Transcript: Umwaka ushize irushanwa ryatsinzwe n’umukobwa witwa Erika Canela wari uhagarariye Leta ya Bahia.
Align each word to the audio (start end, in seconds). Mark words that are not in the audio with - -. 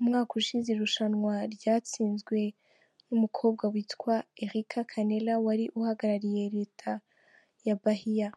Umwaka 0.00 0.32
ushize 0.40 0.66
irushanwa 0.70 1.34
ryatsinzwe 1.54 2.38
n’umukobwa 3.06 3.64
witwa 3.74 4.14
Erika 4.44 4.78
Canela 4.90 5.32
wari 5.44 5.64
uhagarariye 5.78 6.42
Leta 6.56 6.90
ya 7.66 7.74
Bahia. 7.82 8.28